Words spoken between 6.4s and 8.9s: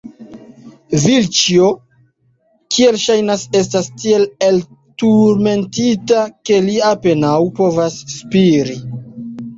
ke li apenaŭ povas spiri.